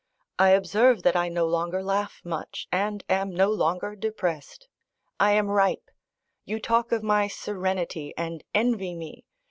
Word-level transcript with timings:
I 0.39 0.49
observe 0.49 1.03
that 1.03 1.15
I 1.15 1.29
no 1.29 1.45
longer 1.45 1.83
laugh 1.83 2.21
much, 2.23 2.67
and 2.71 3.03
am 3.07 3.29
no 3.29 3.51
longer 3.51 3.95
depressed. 3.95 4.67
I 5.19 5.33
am 5.33 5.51
ripe. 5.51 5.91
You 6.43 6.59
talk 6.59 6.91
of 6.91 7.03
my 7.03 7.27
serenity, 7.27 8.15
and 8.17 8.43
envy 8.55 8.95
me. 8.95 9.25